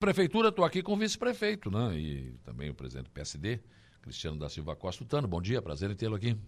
Prefeitura, 0.00 0.48
estou 0.48 0.64
aqui 0.64 0.82
com 0.82 0.94
o 0.94 0.96
vice-prefeito, 0.96 1.70
né? 1.70 1.94
E 1.94 2.32
também 2.42 2.70
o 2.70 2.74
presidente 2.74 3.04
do 3.04 3.10
PSD, 3.10 3.60
Cristiano 4.00 4.38
da 4.38 4.48
Silva 4.48 4.74
Costa 4.74 5.04
Tano. 5.04 5.28
Bom 5.28 5.42
dia, 5.42 5.60
prazer 5.60 5.90
em 5.90 5.94
tê-lo 5.94 6.16
aqui. 6.16 6.38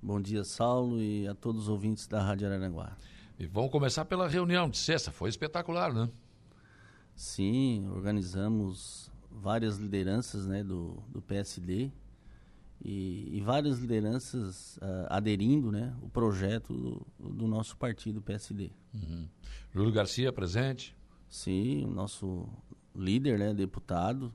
Bom 0.00 0.20
dia, 0.20 0.44
Saulo, 0.44 1.02
e 1.02 1.26
a 1.26 1.34
todos 1.34 1.62
os 1.62 1.68
ouvintes 1.68 2.06
da 2.06 2.22
Rádio 2.22 2.46
Araranguá. 2.46 2.96
E 3.36 3.46
vamos 3.46 3.72
começar 3.72 4.04
pela 4.04 4.28
reunião 4.28 4.70
de 4.70 4.78
sexta, 4.78 5.10
foi 5.10 5.28
espetacular, 5.28 5.92
né? 5.92 6.08
Sim, 7.16 7.88
organizamos 7.88 9.10
várias 9.28 9.76
lideranças 9.76 10.46
né, 10.46 10.62
do, 10.62 11.02
do 11.08 11.20
PSD 11.20 11.90
e, 12.80 13.28
e 13.36 13.40
várias 13.40 13.80
lideranças 13.80 14.76
uh, 14.76 15.08
aderindo 15.08 15.72
né, 15.72 15.92
o 16.00 16.08
projeto 16.08 16.72
do, 16.72 17.06
do 17.18 17.48
nosso 17.48 17.76
partido 17.76 18.22
PSD. 18.22 18.70
Uhum. 18.94 19.28
Júlio 19.72 19.90
Garcia 19.90 20.32
presente? 20.32 20.96
Sim, 21.28 21.84
o 21.86 21.90
nosso 21.90 22.48
líder, 22.94 23.38
né, 23.38 23.54
deputado, 23.54 24.32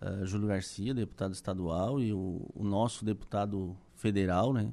uh, 0.00 0.26
Júlio 0.26 0.48
Garcia, 0.48 0.94
deputado 0.94 1.32
estadual, 1.32 2.00
e 2.00 2.12
o, 2.12 2.50
o 2.54 2.64
nosso 2.64 3.04
deputado 3.04 3.76
federal, 3.94 4.52
né, 4.52 4.72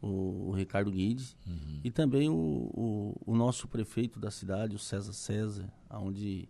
o, 0.00 0.48
o 0.48 0.52
Ricardo 0.52 0.90
Guide, 0.90 1.36
uhum. 1.46 1.80
e 1.84 1.90
também 1.90 2.28
o, 2.28 2.34
o, 2.34 3.22
o, 3.26 3.36
nosso 3.36 3.68
prefeito 3.68 4.18
da 4.18 4.30
cidade, 4.30 4.76
o 4.76 4.78
César 4.78 5.12
César, 5.12 5.72
onde 5.90 6.48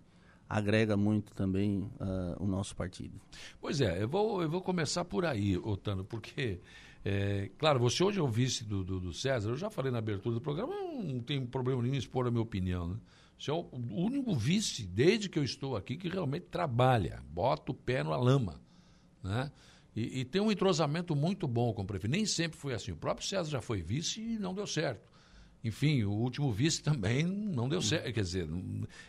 agrega 0.49 0.97
muito 0.97 1.35
também 1.35 1.81
uh, 1.81 2.37
o 2.39 2.47
nosso 2.47 2.77
partido. 2.77 3.21
Pois 3.61 3.81
é, 3.81 4.03
eu 4.03 4.09
vou, 4.09 4.43
eu 4.43 4.49
vou 4.49 4.61
começar 4.61 5.05
por 5.05 5.25
aí, 5.25 5.57
Otano, 5.57 6.05
porque, 6.05 6.61
é, 7.05 7.51
claro, 7.59 7.81
você 7.81 8.03
hoje 8.05 8.21
é 8.21 8.23
o 8.23 8.29
vice 8.29 8.65
do, 8.65 8.85
do, 8.85 9.01
do, 9.01 9.13
César, 9.13 9.51
eu 9.51 9.57
já 9.57 9.71
falei 9.71 9.91
na 9.91 9.99
abertura 9.99 10.35
do 10.35 10.41
programa, 10.41 10.73
não 11.03 11.21
tem 11.21 11.45
problema 11.45 11.83
nenhum 11.83 11.97
expor 11.97 12.27
a 12.27 12.31
minha 12.31 12.43
opinião, 12.43 12.89
né? 12.89 12.97
Você 13.39 13.51
é 13.51 13.55
o 13.55 13.69
único 13.73 14.35
vice, 14.35 14.87
desde 14.87 15.29
que 15.29 15.39
eu 15.39 15.45
estou 15.45 15.77
aqui, 15.77 15.97
que 15.97 16.09
realmente 16.09 16.47
trabalha, 16.47 17.23
bota 17.29 17.73
o 17.73 17.75
pé 17.75 18.03
na 18.03 18.17
lama. 18.17 18.61
Né? 19.23 19.51
E, 19.95 20.21
e, 20.21 20.25
tem 20.25 20.41
um 20.41 20.51
entrosamento 20.51 21.15
muito 21.15 21.47
bom 21.47 21.73
com 21.73 21.83
o 21.83 21.87
prefeito. 21.87 22.13
Nem 22.13 22.25
sempre 22.25 22.59
foi 22.59 22.75
assim. 22.75 22.93
O 22.93 22.97
próprio 22.97 23.27
César 23.27 23.51
já 23.51 23.61
foi 23.61 23.83
vice 23.83 24.21
e 24.21 24.39
não 24.39 24.55
deu 24.55 24.67
certo. 24.67 25.11
Enfim, 25.63 26.05
o 26.05 26.13
último 26.13 26.53
vice 26.53 26.81
também 26.85 27.25
não 27.25 27.69
deu 27.69 27.83
certo. 27.83 28.13
Quer 28.13 28.23
dizer, 28.23 28.49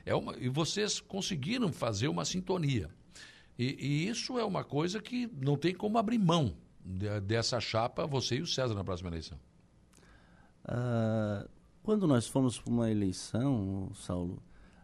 é 0.06 0.14
uma, 0.14 0.36
e 0.38 0.50
vocês 0.50 1.00
conseguiram 1.00 1.72
fazer 1.72 2.08
uma 2.08 2.26
sintonia. 2.26 2.90
E, 3.58 3.78
e 3.80 4.08
isso 4.08 4.38
é 4.38 4.44
uma 4.44 4.64
coisa 4.64 5.02
que 5.02 5.28
não 5.28 5.58
tem 5.58 5.74
como 5.74 5.98
abrir 5.98 6.20
mão 6.20 6.56
de, 6.84 7.20
dessa 7.22 7.60
chapa, 7.60 8.06
você 8.06 8.38
e 8.38 8.42
o 8.42 8.48
César, 8.48 8.74
na 8.74 8.84
próxima 8.84 9.10
eleição. 9.10 9.40
Uh, 10.66 11.50
quando 11.88 12.06
nós 12.06 12.28
fomos 12.28 12.60
para 12.60 12.70
uma 12.70 12.92
eleição, 12.92 13.90
Saulo, 13.94 14.44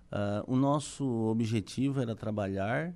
uh, 0.09 0.41
o 0.47 0.55
nosso 0.55 1.05
objetivo 1.05 1.99
era 1.99 2.15
trabalhar 2.15 2.95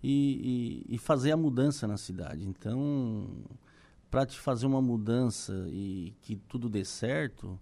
e, 0.00 0.84
e, 0.88 0.94
e, 0.94 0.96
fazer 0.96 1.32
a 1.32 1.36
mudança 1.36 1.84
na 1.84 1.96
cidade. 1.96 2.46
Então, 2.46 3.26
para 4.08 4.24
te 4.24 4.38
fazer 4.38 4.64
uma 4.64 4.80
mudança 4.80 5.66
e 5.70 6.14
que 6.20 6.36
tudo 6.36 6.68
dê 6.68 6.84
certo, 6.84 7.58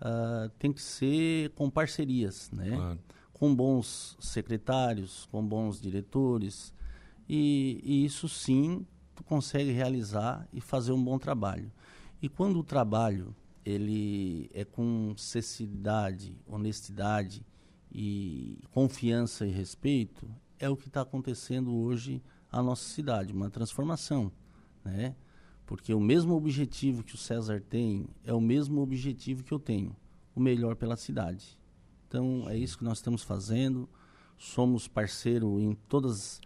uh, 0.00 0.50
tem 0.58 0.72
que 0.72 0.82
ser 0.82 1.50
com 1.50 1.70
parcerias, 1.70 2.50
né? 2.50 2.98
Com 3.32 3.54
bons 3.54 4.16
secretários, 4.18 5.28
com 5.30 5.46
bons 5.46 5.80
diretores. 5.80 6.74
E, 7.28 7.80
e 7.84 8.04
isso 8.04 8.28
sim, 8.28 8.84
tu 9.14 9.22
consegue 9.22 9.70
realizar 9.70 10.48
e 10.52 10.60
fazer 10.60 10.90
um 10.90 11.04
bom 11.04 11.20
trabalho. 11.20 11.70
E 12.20 12.28
quando 12.28 12.58
o 12.58 12.64
trabalho 12.64 13.32
ele 13.66 14.48
é 14.54 14.64
com 14.64 15.12
cessidade, 15.16 16.38
honestidade 16.46 17.44
e 17.90 18.60
confiança 18.70 19.44
e 19.44 19.50
respeito, 19.50 20.30
é 20.56 20.70
o 20.70 20.76
que 20.76 20.86
está 20.86 21.00
acontecendo 21.00 21.74
hoje 21.74 22.22
a 22.50 22.62
nossa 22.62 22.88
cidade, 22.88 23.32
uma 23.32 23.50
transformação, 23.50 24.30
né? 24.84 25.16
Porque 25.66 25.92
o 25.92 26.00
mesmo 26.00 26.36
objetivo 26.36 27.02
que 27.02 27.16
o 27.16 27.18
César 27.18 27.60
tem 27.60 28.06
é 28.24 28.32
o 28.32 28.40
mesmo 28.40 28.80
objetivo 28.80 29.42
que 29.42 29.52
eu 29.52 29.58
tenho, 29.58 29.96
o 30.32 30.38
melhor 30.40 30.76
pela 30.76 30.96
cidade. 30.96 31.58
Então 32.06 32.48
é 32.48 32.56
isso 32.56 32.78
que 32.78 32.84
nós 32.84 32.98
estamos 32.98 33.24
fazendo. 33.24 33.88
Somos 34.38 34.86
parceiro 34.86 35.58
em 35.58 35.74
todas 35.88 36.40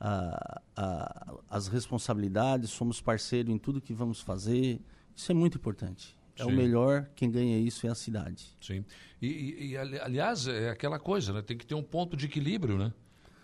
a, 0.00 0.60
a, 0.74 1.34
as 1.48 1.68
responsabilidades, 1.68 2.70
somos 2.70 3.00
parceiro 3.00 3.52
em 3.52 3.58
tudo 3.58 3.80
que 3.80 3.94
vamos 3.94 4.20
fazer. 4.20 4.80
Isso 5.14 5.30
é 5.30 5.34
muito 5.34 5.56
importante. 5.56 6.18
É 6.38 6.44
Sim. 6.44 6.50
o 6.50 6.52
melhor, 6.56 7.08
quem 7.14 7.30
ganha 7.30 7.58
isso 7.58 7.86
é 7.86 7.90
a 7.90 7.94
cidade. 7.94 8.46
Sim. 8.60 8.84
E, 9.22 9.26
e, 9.26 9.66
e, 9.70 9.76
aliás, 9.76 10.46
é 10.48 10.70
aquela 10.70 10.98
coisa, 10.98 11.32
né? 11.32 11.42
Tem 11.42 11.56
que 11.56 11.66
ter 11.66 11.74
um 11.74 11.82
ponto 11.82 12.16
de 12.16 12.26
equilíbrio, 12.26 12.76
né? 12.76 12.92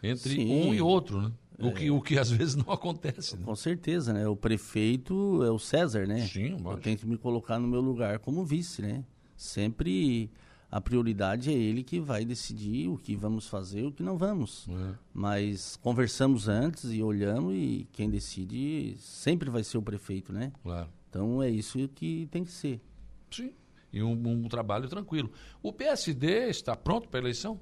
Entre 0.02 0.34
Sim. 0.34 0.50
um 0.50 0.74
e 0.74 0.80
outro, 0.80 1.22
né? 1.22 1.32
O, 1.58 1.68
é. 1.68 1.72
que, 1.72 1.90
o 1.90 2.00
que 2.00 2.18
às 2.18 2.30
vezes 2.30 2.56
não 2.56 2.72
acontece. 2.72 3.36
Né? 3.36 3.44
Com 3.44 3.54
certeza, 3.54 4.12
né? 4.12 4.26
O 4.26 4.34
prefeito 4.34 5.42
é 5.44 5.50
o 5.50 5.58
César, 5.58 6.06
né? 6.06 6.26
Sim, 6.26 6.56
Eu 6.64 6.78
tenho 6.78 6.96
que 6.96 7.06
me 7.06 7.18
colocar 7.18 7.58
no 7.58 7.68
meu 7.68 7.80
lugar 7.80 8.18
como 8.18 8.44
vice, 8.44 8.80
né? 8.82 9.04
Sempre 9.36 10.30
a 10.70 10.80
prioridade 10.80 11.50
é 11.50 11.54
ele 11.54 11.82
que 11.82 11.98
vai 11.98 12.24
decidir 12.24 12.88
o 12.88 12.96
que 12.96 13.16
vamos 13.16 13.48
fazer 13.48 13.80
e 13.80 13.86
o 13.86 13.92
que 13.92 14.02
não 14.02 14.16
vamos. 14.16 14.66
É. 14.68 14.94
Mas 15.12 15.76
conversamos 15.76 16.48
antes 16.48 16.84
e 16.92 17.02
olhamos 17.02 17.54
e 17.54 17.88
quem 17.92 18.08
decide 18.08 18.96
sempre 18.98 19.50
vai 19.50 19.64
ser 19.64 19.78
o 19.78 19.82
prefeito, 19.82 20.32
né? 20.32 20.52
Claro. 20.62 20.88
Então 21.10 21.42
é 21.42 21.50
isso 21.50 21.76
que 21.88 22.28
tem 22.30 22.44
que 22.44 22.52
ser. 22.52 22.80
Sim. 23.30 23.52
E 23.92 24.00
um, 24.00 24.12
um 24.12 24.48
trabalho 24.48 24.88
tranquilo. 24.88 25.30
O 25.60 25.72
PSD 25.72 26.48
está 26.48 26.76
pronto 26.76 27.08
para 27.08 27.18
a 27.18 27.22
eleição? 27.22 27.60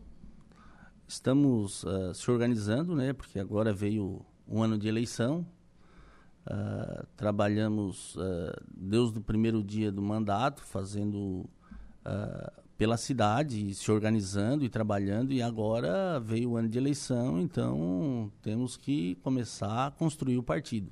Estamos 1.06 1.82
uh, 1.84 2.14
se 2.14 2.30
organizando, 2.30 2.94
né? 2.94 3.14
Porque 3.14 3.38
agora 3.38 3.72
veio 3.72 4.24
um 4.46 4.62
ano 4.62 4.76
de 4.76 4.86
eleição. 4.86 5.46
Uh, 6.46 7.06
trabalhamos 7.16 8.14
uh, 8.16 8.52
desde 8.70 9.18
o 9.18 9.22
primeiro 9.22 9.64
dia 9.64 9.90
do 9.90 10.02
mandato, 10.02 10.62
fazendo 10.62 11.48
pela 12.78 12.96
cidade, 12.96 13.74
se 13.74 13.90
organizando 13.90 14.64
e 14.64 14.68
trabalhando, 14.70 15.30
e 15.30 15.42
agora 15.42 16.18
veio 16.18 16.52
o 16.52 16.56
ano 16.56 16.70
de 16.70 16.78
eleição, 16.78 17.38
então 17.38 18.32
temos 18.40 18.78
que 18.78 19.16
começar 19.16 19.88
a 19.88 19.90
construir 19.90 20.38
o 20.38 20.42
partido. 20.42 20.90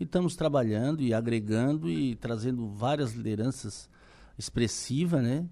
E 0.00 0.04
estamos 0.04 0.34
trabalhando 0.34 1.02
e 1.02 1.12
agregando 1.12 1.90
e 1.90 2.16
trazendo 2.16 2.66
várias 2.70 3.12
lideranças 3.12 3.90
expressivas 4.38 5.22
né, 5.22 5.46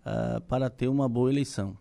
uh, 0.00 0.40
para 0.40 0.70
ter 0.70 0.88
uma 0.88 1.06
boa 1.06 1.30
eleição. 1.30 1.76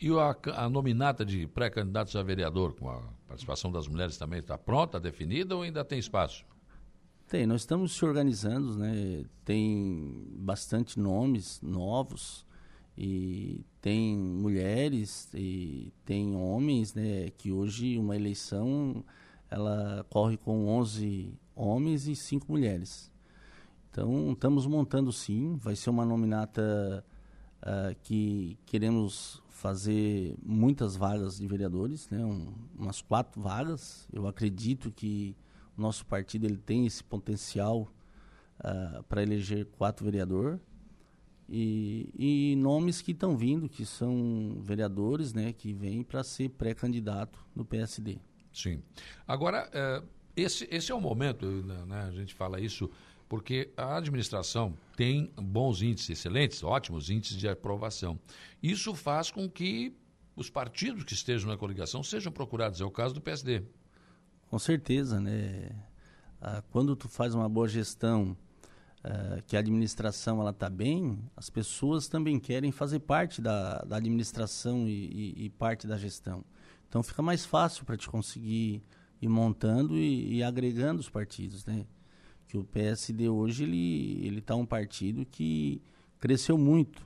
E 0.00 0.10
a, 0.10 0.36
a 0.56 0.68
nominata 0.68 1.24
de 1.24 1.46
pré-candidatos 1.46 2.16
a 2.16 2.22
vereador, 2.24 2.74
com 2.74 2.90
a 2.90 3.00
participação 3.28 3.70
das 3.70 3.86
mulheres 3.86 4.18
também, 4.18 4.40
está 4.40 4.58
pronta, 4.58 4.98
definida 4.98 5.54
ou 5.54 5.62
ainda 5.62 5.84
tem 5.84 6.00
espaço? 6.00 6.44
Tem, 7.28 7.46
nós 7.46 7.60
estamos 7.60 7.96
se 7.96 8.04
organizando, 8.04 8.76
né? 8.76 9.24
Tem 9.44 10.26
bastante 10.32 10.98
nomes 10.98 11.60
novos 11.62 12.44
e 12.98 13.64
tem 13.80 14.18
mulheres 14.18 15.28
e 15.32 15.92
tem 16.04 16.34
homens, 16.34 16.92
né? 16.92 17.30
Que 17.38 17.52
hoje 17.52 17.96
uma 17.96 18.16
eleição 18.16 19.04
ela 19.50 20.06
corre 20.08 20.36
com 20.36 20.68
11 20.68 21.34
homens 21.54 22.06
e 22.06 22.14
5 22.14 22.50
mulheres. 22.50 23.10
Então, 23.90 24.32
estamos 24.32 24.66
montando 24.66 25.12
sim, 25.12 25.56
vai 25.56 25.74
ser 25.74 25.90
uma 25.90 26.04
nominata 26.04 27.04
uh, 27.60 27.94
que 28.02 28.56
queremos 28.64 29.42
fazer 29.48 30.36
muitas 30.42 30.96
vagas 30.96 31.38
de 31.38 31.46
vereadores, 31.46 32.08
né? 32.08 32.24
Um, 32.24 32.54
umas 32.78 33.02
quatro 33.02 33.40
vagas. 33.40 34.08
Eu 34.12 34.28
acredito 34.28 34.90
que 34.92 35.36
o 35.76 35.80
nosso 35.80 36.06
partido 36.06 36.46
ele 36.46 36.56
tem 36.56 36.86
esse 36.86 37.02
potencial 37.02 37.92
uh, 38.60 39.02
para 39.04 39.22
eleger 39.22 39.66
quatro 39.76 40.04
vereadores. 40.04 40.60
E, 41.52 42.08
e, 42.16 42.56
nomes 42.56 43.02
que 43.02 43.10
estão 43.10 43.36
vindo, 43.36 43.68
que 43.68 43.84
são 43.84 44.58
vereadores, 44.60 45.34
né, 45.34 45.52
que 45.52 45.72
vêm 45.72 46.00
para 46.00 46.22
ser 46.22 46.50
pré-candidato 46.50 47.44
no 47.56 47.64
PSD. 47.64 48.20
Sim. 48.52 48.82
Agora, 49.26 49.68
é, 49.72 50.02
esse, 50.36 50.68
esse 50.70 50.90
é 50.92 50.94
o 50.94 51.00
momento, 51.00 51.46
né, 51.46 51.84
né, 51.86 52.02
a 52.08 52.10
gente 52.10 52.34
fala 52.34 52.60
isso, 52.60 52.90
porque 53.28 53.70
a 53.76 53.96
administração 53.96 54.76
tem 54.96 55.30
bons 55.36 55.82
índices, 55.82 56.10
excelentes, 56.10 56.62
ótimos 56.62 57.10
índices 57.10 57.36
de 57.36 57.48
aprovação. 57.48 58.18
Isso 58.62 58.94
faz 58.94 59.30
com 59.30 59.48
que 59.48 59.96
os 60.34 60.48
partidos 60.48 61.04
que 61.04 61.12
estejam 61.12 61.50
na 61.50 61.56
coligação 61.56 62.02
sejam 62.02 62.32
procurados. 62.32 62.80
É 62.80 62.84
o 62.84 62.90
caso 62.90 63.14
do 63.14 63.20
PSD. 63.20 63.62
Com 64.48 64.58
certeza, 64.58 65.20
né? 65.20 65.70
Ah, 66.40 66.62
quando 66.70 66.96
tu 66.96 67.08
faz 67.08 67.34
uma 67.34 67.48
boa 67.48 67.68
gestão, 67.68 68.36
ah, 69.04 69.40
que 69.46 69.56
a 69.56 69.60
administração 69.60 70.40
ela 70.40 70.50
está 70.50 70.68
bem, 70.70 71.18
as 71.36 71.50
pessoas 71.50 72.08
também 72.08 72.40
querem 72.40 72.72
fazer 72.72 73.00
parte 73.00 73.40
da, 73.40 73.78
da 73.82 73.96
administração 73.96 74.88
e, 74.88 75.34
e, 75.36 75.44
e 75.44 75.50
parte 75.50 75.86
da 75.86 75.96
gestão. 75.96 76.44
Então 76.90 77.02
fica 77.02 77.22
mais 77.22 77.46
fácil 77.46 77.86
para 77.86 77.96
te 77.96 78.06
conseguir 78.06 78.82
ir 79.22 79.28
montando 79.28 79.96
e, 79.96 80.34
e, 80.34 80.42
agregando 80.42 81.00
os 81.00 81.08
partidos, 81.08 81.64
né? 81.64 81.86
Que 82.46 82.58
o 82.58 82.64
PSD 82.64 83.30
hoje 83.30 83.62
ele 83.62 84.26
ele 84.26 84.40
está 84.40 84.54
um 84.54 84.66
partido 84.66 85.24
que 85.24 85.80
cresceu 86.18 86.58
muito, 86.58 86.98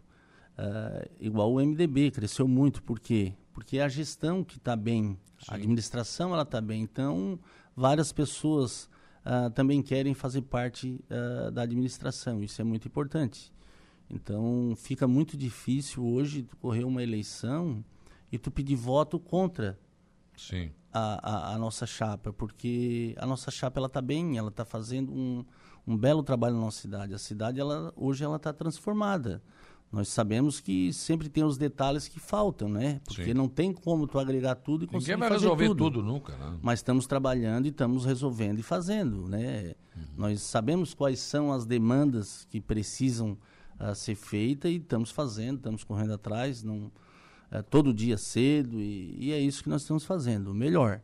uh, 0.58 1.08
igual 1.20 1.52
o 1.52 1.64
MDB 1.64 2.10
cresceu 2.10 2.48
muito. 2.48 2.82
Por 2.82 2.98
quê? 2.98 3.36
porque 3.54 3.78
é 3.78 3.84
a 3.84 3.88
gestão 3.88 4.42
que 4.42 4.58
está 4.58 4.74
bem, 4.74 5.16
Sim. 5.38 5.46
a 5.48 5.54
administração 5.54 6.32
ela 6.34 6.42
está 6.42 6.60
bem. 6.60 6.82
Então, 6.82 7.38
várias 7.74 8.12
pessoas 8.12 8.90
uh, 9.24 9.48
também 9.50 9.80
querem 9.80 10.12
fazer 10.12 10.42
parte 10.42 11.00
uh, 11.08 11.50
da 11.52 11.62
administração, 11.62 12.42
isso 12.42 12.60
é 12.60 12.64
muito 12.64 12.88
importante. 12.88 13.54
Então, 14.10 14.74
fica 14.76 15.06
muito 15.06 15.36
difícil 15.36 16.04
hoje 16.04 16.46
correr 16.60 16.84
uma 16.84 17.02
eleição 17.02 17.82
e 18.34 18.38
tu 18.38 18.50
pedir 18.50 18.74
voto 18.74 19.20
contra 19.20 19.78
Sim. 20.36 20.72
A, 20.92 21.52
a, 21.52 21.54
a, 21.54 21.58
nossa 21.58 21.86
chapa, 21.86 22.32
porque 22.32 23.14
a 23.16 23.24
nossa 23.24 23.48
chapa 23.50 23.78
ela 23.78 23.86
está 23.86 24.02
bem, 24.02 24.36
ela 24.36 24.48
está 24.48 24.64
fazendo 24.64 25.12
um, 25.12 25.44
um 25.86 25.96
belo 25.96 26.20
trabalho 26.20 26.56
na 26.56 26.62
nossa 26.62 26.80
cidade. 26.80 27.14
A 27.14 27.18
cidade 27.18 27.60
ela, 27.60 27.92
hoje 27.96 28.24
ela 28.24 28.34
está 28.34 28.52
transformada. 28.52 29.40
Nós 29.92 30.08
sabemos 30.08 30.58
que 30.58 30.92
sempre 30.92 31.28
tem 31.28 31.44
os 31.44 31.56
detalhes 31.56 32.08
que 32.08 32.18
faltam, 32.18 32.68
né? 32.68 33.00
Porque 33.04 33.26
Sim. 33.26 33.34
não 33.34 33.48
tem 33.48 33.72
como 33.72 34.08
tu 34.08 34.18
agregar 34.18 34.56
tudo 34.56 34.84
e 34.84 34.86
conseguir 34.88 35.12
Ninguém 35.12 35.28
vai 35.28 35.38
resolver 35.38 35.68
tudo. 35.68 35.84
tudo 35.84 36.02
nunca, 36.02 36.36
né? 36.36 36.58
Mas 36.60 36.80
estamos 36.80 37.06
trabalhando 37.06 37.66
e 37.66 37.68
estamos 37.68 38.04
resolvendo 38.04 38.58
e 38.58 38.62
fazendo, 38.62 39.28
né? 39.28 39.74
Uhum. 39.96 40.02
Nós 40.16 40.42
sabemos 40.42 40.92
quais 40.92 41.20
são 41.20 41.52
as 41.52 41.64
demandas 41.64 42.44
que 42.50 42.60
precisam 42.60 43.38
uh, 43.78 43.94
ser 43.94 44.16
feitas 44.16 44.72
e 44.72 44.76
estamos 44.76 45.12
fazendo, 45.12 45.58
estamos 45.58 45.84
correndo 45.84 46.14
atrás, 46.14 46.64
não 46.64 46.90
uh, 47.54 47.62
todo 47.62 47.94
dia 47.94 48.18
cedo 48.18 48.80
e, 48.80 49.16
e 49.18 49.32
é 49.32 49.38
isso 49.38 49.62
que 49.62 49.68
nós 49.68 49.82
estamos 49.82 50.04
fazendo, 50.04 50.54
melhor. 50.54 51.00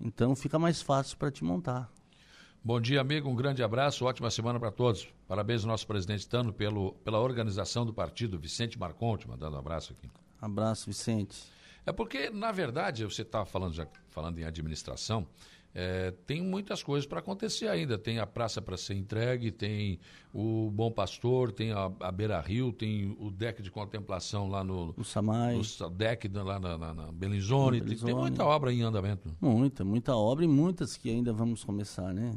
Então 0.00 0.34
fica 0.36 0.58
mais 0.58 0.80
fácil 0.80 1.16
para 1.16 1.30
te 1.30 1.44
montar. 1.44 1.90
Bom 2.62 2.80
dia, 2.80 3.00
amigo. 3.00 3.28
Um 3.30 3.34
grande 3.34 3.62
abraço. 3.62 4.04
Ótima 4.04 4.30
semana 4.30 4.58
para 4.58 4.70
todos. 4.70 5.08
Parabéns 5.26 5.62
ao 5.62 5.68
nosso 5.68 5.86
presidente 5.86 6.28
Tano 6.28 6.52
pelo, 6.52 6.92
pela 7.04 7.18
organização 7.18 7.86
do 7.86 7.94
partido. 7.94 8.38
Vicente 8.38 8.78
Marconte, 8.78 9.28
mandando 9.28 9.56
um 9.56 9.58
abraço 9.58 9.92
aqui. 9.92 10.10
Abraço, 10.40 10.86
Vicente. 10.86 11.36
É 11.86 11.92
porque, 11.92 12.30
na 12.30 12.52
verdade, 12.52 13.04
você 13.04 13.22
estava 13.22 13.46
tá 13.46 13.50
falando, 13.50 13.72
já, 13.74 13.86
falando 14.10 14.38
em 14.38 14.44
administração, 14.44 15.26
é, 15.74 16.10
tem 16.26 16.42
muitas 16.42 16.82
coisas 16.82 17.06
para 17.06 17.20
acontecer 17.20 17.68
ainda. 17.68 17.98
Tem 17.98 18.18
a 18.18 18.26
praça 18.26 18.60
para 18.60 18.76
ser 18.76 18.94
entregue, 18.94 19.50
tem 19.52 20.00
o 20.32 20.70
Bom 20.70 20.90
Pastor, 20.90 21.52
tem 21.52 21.72
a, 21.72 21.90
a 22.00 22.10
Beira 22.10 22.40
Rio, 22.40 22.72
tem 22.72 23.16
o 23.18 23.30
deck 23.30 23.62
de 23.62 23.70
contemplação 23.70 24.48
lá 24.48 24.64
no. 24.64 24.94
O 24.96 25.04
Samai. 25.04 25.56
O 25.56 25.90
deck 25.90 26.28
lá 26.28 26.58
na, 26.58 26.78
na, 26.78 26.94
na 26.94 27.12
Belizone. 27.12 27.80
Tem, 27.80 27.96
tem, 27.96 28.14
muita 28.14 28.44
obra 28.44 28.72
em 28.72 28.82
andamento. 28.82 29.34
Muita, 29.40 29.84
muita 29.84 30.16
obra 30.16 30.44
e 30.44 30.48
muitas 30.48 30.96
que 30.96 31.10
ainda 31.10 31.32
vamos 31.32 31.62
começar, 31.62 32.12
né? 32.12 32.32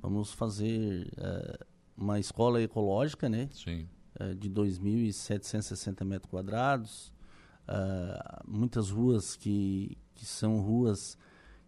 Vamos 0.00 0.32
fazer 0.32 1.10
é, 1.16 1.66
uma 1.96 2.18
escola 2.18 2.62
ecológica, 2.62 3.28
né? 3.28 3.48
Sim. 3.52 3.88
É, 4.18 4.34
de 4.34 4.50
2.760 4.50 6.04
metros 6.04 6.30
quadrados. 6.30 7.12
É, 7.66 8.42
muitas 8.46 8.90
ruas 8.90 9.34
que, 9.34 9.96
que 10.14 10.24
são 10.24 10.60
ruas 10.60 11.16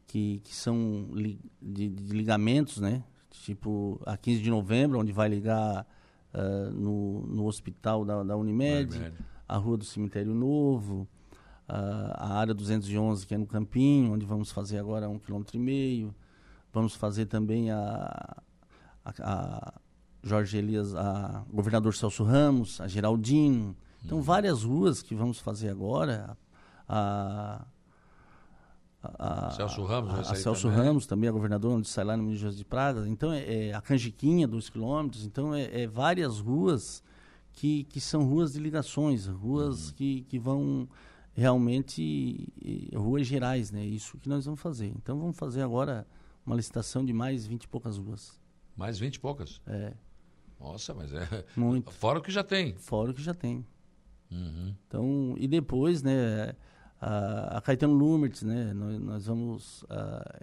que, 0.07 0.41
que 0.45 0.55
são 0.55 1.09
li, 1.13 1.41
de, 1.61 1.89
de, 1.89 2.13
ligamentos, 2.13 2.79
né? 2.79 3.03
Tipo, 3.31 4.01
a 4.05 4.17
15 4.17 4.43
de 4.43 4.51
novembro, 4.51 4.99
onde 4.99 5.13
vai 5.13 5.29
ligar 5.29 5.87
uh, 6.35 6.71
no, 6.71 7.27
no 7.27 7.47
hospital 7.47 8.05
da, 8.05 8.23
da 8.23 8.37
Unimed, 8.37 8.97
Unimed, 8.97 9.19
a 9.49 9.57
Rua 9.57 9.79
do 9.79 9.85
Cemitério 9.85 10.35
Novo, 10.35 11.09
uh, 11.69 12.13
a 12.15 12.35
área 12.39 12.55
211, 12.55 13.27
que 13.27 13.35
é 13.35 13.39
no 13.39 13.47
Campinho, 13.47 14.13
onde 14.13 14.27
vamos 14.27 14.53
fazer 14.53 14.79
agora 14.79 15.09
um 15.09 15.19
quilômetro 15.19 15.57
e 15.57 15.61
meio. 15.61 16.15
Vamos 16.73 16.95
fazer 16.95 17.27
também 17.27 17.71
a, 17.71 18.37
a, 19.05 19.13
a 19.23 19.75
Jorge 20.23 20.59
Elias, 20.59 20.95
a 20.95 21.45
governador 21.53 21.95
Celso 21.95 22.23
Ramos, 22.23 22.81
a 22.81 22.89
Geraldino. 22.89 23.77
Então, 24.05 24.19
uhum. 24.19 24.23
várias 24.23 24.63
ruas 24.63 25.03
que 25.03 25.15
vamos 25.15 25.39
fazer 25.39 25.69
agora. 25.69 26.37
A, 26.89 27.65
a, 29.03 29.32
Celso 29.53 29.85
Ramos, 29.85 30.15
a, 30.15 30.21
a 30.21 30.35
Celso 30.35 30.69
também. 30.69 30.85
Ramos 30.85 31.07
também, 31.07 31.29
a 31.29 31.33
governadora 31.33 31.75
onde 31.75 31.89
sai 31.89 32.05
lá 32.05 32.17
no 32.17 32.23
Minas 32.23 32.57
de 32.57 32.65
Praga. 32.65 33.09
Então, 33.09 33.33
é, 33.33 33.69
é, 33.69 33.75
a 33.75 33.81
Canjiquinha, 33.81 34.47
dois 34.47 34.69
quilômetros. 34.69 35.25
Então, 35.25 35.55
é, 35.55 35.83
é, 35.83 35.87
várias 35.87 36.39
ruas 36.41 37.03
que, 37.53 37.85
que 37.85 38.01
são 38.01 38.25
ruas 38.25 38.53
de 38.53 38.59
ligações, 38.59 39.27
ruas 39.27 39.89
uhum. 39.89 39.95
que, 39.95 40.23
que 40.23 40.39
vão 40.39 40.89
realmente, 41.35 42.49
ruas 42.95 43.27
gerais, 43.27 43.71
né? 43.71 43.85
Isso 43.85 44.19
que 44.19 44.29
nós 44.29 44.45
vamos 44.45 44.61
fazer. 44.61 44.89
Então, 44.97 45.19
vamos 45.19 45.37
fazer 45.37 45.63
agora 45.63 46.07
uma 46.45 46.57
licitação 46.57 47.05
de 47.05 47.13
mais 47.13 47.47
20 47.47 47.65
e 47.65 47.69
poucas 47.69 47.97
ruas. 47.97 48.41
Mais 48.77 48.99
20 48.99 49.15
e 49.15 49.21
poucas? 49.21 49.61
É. 49.67 49.93
Nossa, 50.61 50.95
mas 50.95 51.13
é. 51.13 51.45
Muito. 51.57 51.91
Fora 51.91 52.19
o 52.19 52.23
que 52.23 52.31
já 52.31 52.45
tem. 52.45 52.75
Fora 52.75 53.11
o 53.11 53.15
que 53.15 53.23
já 53.23 53.35
tem. 53.35 53.65
Uhum. 54.31 54.75
Então, 54.87 55.35
e 55.37 55.47
depois, 55.47 56.03
né, 56.03 56.55
a, 57.03 57.59
a 57.59 57.61
Caetano 57.61 57.95
Lumertz, 57.95 58.43
né, 58.43 58.73
nós, 58.73 59.01
nós 59.01 59.27
vamos 59.27 59.83
uh, 59.83 59.89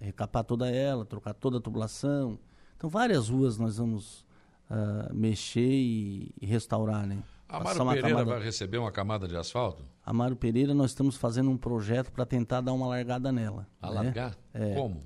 recapar 0.02 0.44
toda 0.44 0.70
ela, 0.70 1.06
trocar 1.06 1.34
toda 1.34 1.58
a 1.58 1.62
tubulação. 1.62 2.38
Então, 2.76 2.90
várias 2.90 3.30
ruas 3.30 3.58
nós 3.58 3.78
vamos 3.78 4.26
uh, 4.70 5.14
mexer 5.14 5.62
e, 5.62 6.34
e, 6.42 6.46
restaurar, 6.46 7.08
né. 7.08 7.24
Amaro 7.48 7.86
Pereira 7.86 8.10
camada... 8.10 8.26
vai 8.26 8.44
receber 8.44 8.78
uma 8.78 8.92
camada 8.92 9.26
de 9.26 9.38
asfalto? 9.38 9.86
Amaro 10.06 10.36
Pereira, 10.36 10.74
nós 10.74 10.92
estamos 10.92 11.16
fazendo 11.16 11.50
um 11.50 11.58
projeto 11.58 12.12
para 12.12 12.26
tentar 12.26 12.60
dar 12.60 12.74
uma 12.74 12.88
largada 12.88 13.32
nela. 13.32 13.66
Alargar? 13.82 14.38
Né? 14.54 14.72
É. 14.72 14.76
Como? 14.76 15.02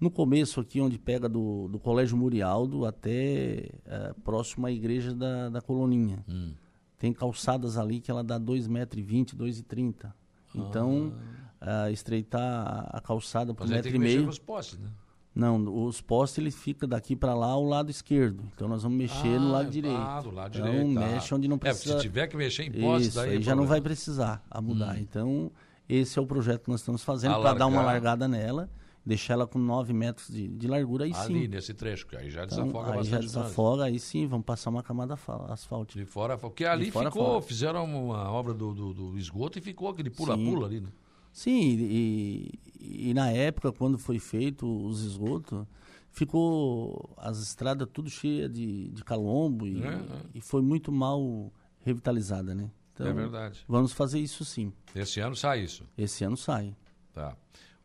No 0.00 0.10
começo 0.10 0.58
aqui, 0.58 0.80
onde 0.80 0.98
pega 0.98 1.28
do, 1.28 1.68
do 1.68 1.78
Colégio 1.78 2.16
Murialdo 2.16 2.86
até 2.86 3.68
é, 3.84 4.14
próximo 4.24 4.66
à 4.66 4.72
igreja 4.72 5.14
da, 5.14 5.50
da 5.50 5.60
Coloninha. 5.60 6.24
Hum. 6.28 6.54
Tem 6.98 7.12
calçadas 7.12 7.76
ali 7.76 8.00
que 8.00 8.10
ela 8.10 8.24
dá 8.24 8.40
2,20 8.40 8.68
metros, 8.68 9.62
2,30 9.62 10.12
Então, 10.54 11.12
ah. 11.60 11.90
estreitar 11.90 12.88
a, 12.90 13.00
calçada 13.00 13.54
por 13.54 13.66
um 13.66 13.70
metro 13.70 13.94
e 13.94 13.98
meio. 13.98 14.28
os 14.28 14.38
postes, 14.38 14.78
né? 14.78 14.88
Não, 15.34 15.84
os 15.84 16.00
postes 16.00 16.38
ele 16.38 16.52
fica 16.52 16.86
daqui 16.86 17.16
para 17.16 17.34
lá 17.34 17.48
ao 17.48 17.64
lado 17.64 17.90
esquerdo. 17.90 18.44
Então 18.54 18.68
nós 18.68 18.84
vamos 18.84 18.96
mexer 18.96 19.34
ah, 19.34 19.40
no 19.40 19.50
lado 19.50 19.68
direito. 19.68 19.96
Ah, 19.96 20.20
do 20.20 20.30
lado 20.30 20.56
então, 20.56 20.70
direito. 20.70 20.90
mexe 20.90 21.34
onde 21.34 21.48
não 21.48 21.58
precisa. 21.58 21.94
É, 21.94 21.96
se 21.96 22.02
tiver 22.02 22.28
que 22.28 22.36
mexer 22.36 22.62
em 22.62 22.70
postes, 22.70 23.08
Isso, 23.08 23.16
daí 23.16 23.30
aí 23.30 23.38
é 23.38 23.40
já 23.40 23.56
não 23.56 23.66
vai 23.66 23.80
precisar 23.80 24.44
a 24.48 24.60
mudar. 24.60 24.94
Hum. 24.94 25.00
Então, 25.00 25.52
esse 25.88 26.16
é 26.16 26.22
o 26.22 26.26
projeto 26.26 26.62
que 26.62 26.70
nós 26.70 26.80
estamos 26.80 27.02
fazendo 27.02 27.40
para 27.40 27.54
dar 27.54 27.66
uma 27.66 27.82
largada 27.82 28.28
nela 28.28 28.70
deixar 29.04 29.34
ela 29.34 29.46
com 29.46 29.58
9 29.58 29.92
metros 29.92 30.28
de, 30.28 30.48
de 30.48 30.66
largura, 30.66 31.04
aí 31.04 31.12
Ali, 31.12 31.26
sim. 31.26 31.38
Ali, 31.38 31.48
nesse 31.48 31.74
trecho, 31.74 32.06
que 32.06 32.16
aí 32.16 32.30
já 32.30 32.44
então, 32.44 32.64
desafoga 32.64 32.90
aí 32.90 32.96
bastante. 32.96 33.10
já 33.10 33.18
desafoga, 33.18 33.84
aí 33.84 33.98
sim, 33.98 34.26
vamos 34.26 34.46
passar 34.46 34.70
uma 34.70 34.82
camada 34.82 35.18
asfáltica. 35.48 36.00
De 36.00 36.06
fora, 36.06 36.38
porque 36.38 36.64
ali 36.64 36.90
fora, 36.90 37.10
ficou, 37.10 37.26
fora. 37.26 37.42
fizeram 37.42 37.84
uma 37.84 38.30
obra 38.30 38.54
do, 38.54 38.72
do, 38.72 38.94
do, 38.94 39.18
esgoto 39.18 39.58
e 39.58 39.60
ficou 39.60 39.88
aquele 39.88 40.10
pula-pula 40.10 40.66
ali, 40.66 40.80
né? 40.80 40.88
Sim, 41.32 41.76
e, 41.80 42.50
e, 42.80 43.12
na 43.12 43.28
época, 43.28 43.72
quando 43.72 43.98
foi 43.98 44.20
feito 44.20 44.66
os 44.86 45.02
esgotos, 45.02 45.66
ficou 46.12 47.12
as 47.16 47.40
estradas 47.40 47.88
tudo 47.92 48.08
cheias 48.08 48.50
de, 48.52 48.88
de 48.90 49.04
calombo 49.04 49.66
e, 49.66 49.82
é, 49.82 49.88
é. 49.88 50.04
e 50.36 50.40
foi 50.40 50.62
muito 50.62 50.92
mal 50.92 51.52
revitalizada, 51.80 52.54
né? 52.54 52.70
Então, 52.94 53.08
é 53.08 53.12
verdade. 53.12 53.64
Vamos 53.66 53.92
fazer 53.92 54.20
isso 54.20 54.44
sim. 54.44 54.72
Esse 54.94 55.18
ano 55.18 55.34
sai 55.34 55.64
isso? 55.64 55.84
Esse 55.98 56.22
ano 56.22 56.36
sai. 56.36 56.76
Tá. 57.12 57.36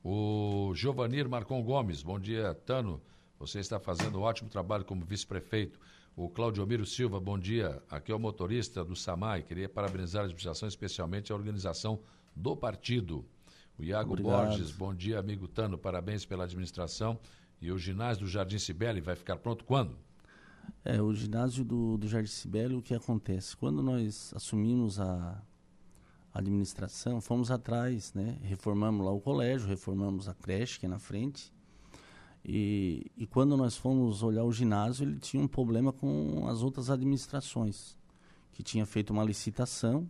O 0.03 0.71
Giovanir 0.75 1.27
Marcon 1.27 1.61
Gomes, 1.61 2.01
bom 2.01 2.17
dia, 2.17 2.53
Tano. 2.65 3.01
Você 3.37 3.59
está 3.59 3.79
fazendo 3.79 4.19
um 4.19 4.21
ótimo 4.21 4.49
trabalho 4.49 4.85
como 4.85 5.03
vice-prefeito. 5.05 5.77
O 6.15 6.29
Claudio 6.29 6.65
Miro 6.65 6.85
Silva, 6.85 7.19
bom 7.19 7.37
dia. 7.37 7.81
Aqui 7.89 8.11
é 8.11 8.15
o 8.15 8.19
motorista 8.19 8.83
do 8.83 8.95
SAMAI. 8.95 9.43
Queria 9.43 9.67
parabenizar 9.67 10.21
a 10.21 10.25
administração, 10.25 10.69
especialmente 10.69 11.31
a 11.31 11.35
organização 11.35 11.99
do 12.33 12.55
partido. 12.55 13.25
O 13.77 13.83
Iago 13.83 14.13
Obrigado. 14.13 14.47
Borges, 14.47 14.71
bom 14.71 14.93
dia, 14.93 15.19
amigo 15.19 15.47
Tano. 15.47 15.77
Parabéns 15.77 16.25
pela 16.25 16.45
administração. 16.45 17.19
E 17.61 17.69
o 17.69 17.77
ginásio 17.77 18.23
do 18.23 18.29
Jardim 18.29 18.57
Cibele 18.57 19.01
vai 19.01 19.15
ficar 19.15 19.35
pronto 19.37 19.65
quando? 19.65 19.97
É, 20.85 21.01
o 21.01 21.13
ginásio 21.13 21.65
do, 21.65 21.97
do 21.97 22.07
Jardim 22.07 22.29
Cibele, 22.29 22.75
o 22.75 22.81
que 22.81 22.93
acontece? 22.93 23.55
Quando 23.55 23.83
nós 23.83 24.33
assumimos 24.33 24.99
a, 24.99 25.41
administração, 26.33 27.19
fomos 27.19 27.51
atrás, 27.51 28.13
né? 28.13 28.37
Reformamos 28.43 29.05
lá 29.05 29.11
o 29.11 29.19
colégio, 29.19 29.67
reformamos 29.67 30.27
a 30.29 30.33
creche 30.33 30.79
que 30.79 30.85
é 30.85 30.89
na 30.89 30.99
frente. 30.99 31.51
E, 32.45 33.11
e 33.17 33.27
quando 33.27 33.57
nós 33.57 33.75
fomos 33.75 34.23
olhar 34.23 34.43
o 34.43 34.51
ginásio, 34.51 35.07
ele 35.07 35.19
tinha 35.19 35.43
um 35.43 35.47
problema 35.47 35.91
com 35.91 36.47
as 36.47 36.61
outras 36.61 36.89
administrações, 36.89 37.97
que 38.53 38.63
tinha 38.63 38.85
feito 38.85 39.11
uma 39.11 39.23
licitação 39.23 40.09